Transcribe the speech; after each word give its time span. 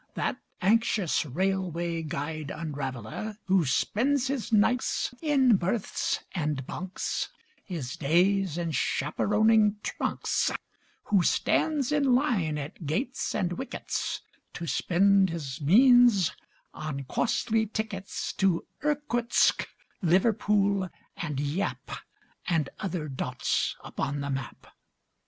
That 0.15 0.37
anxious 0.63 1.27
railway 1.27 2.01
guide 2.01 2.49
unraveler 2.49 3.37
Who 3.45 3.67
spends 3.67 4.29
his 4.29 4.51
nights 4.51 5.13
in 5.21 5.57
berths 5.57 6.21
and 6.31 6.65
bunks, 6.65 7.29
His 7.65 7.97
days 7.97 8.57
in 8.57 8.71
chaperoning 8.71 9.75
trunks; 9.83 10.49
Who 11.03 11.21
stands 11.21 11.91
in 11.91 12.15
line 12.15 12.57
at 12.57 12.87
gates 12.87 13.35
and 13.35 13.53
wickets 13.53 14.21
To 14.53 14.65
spend 14.65 15.29
his 15.29 15.61
means 15.61 16.31
on 16.73 17.03
costly 17.03 17.67
tickets 17.67 18.33
To 18.37 18.65
Irkutsk, 18.83 19.67
Liverpool 20.01 20.89
and 21.15 21.39
Yap 21.39 21.91
And 22.47 22.69
other 22.79 23.07
dots 23.07 23.75
upon 23.83 24.21
the 24.21 24.31
map. 24.31 24.65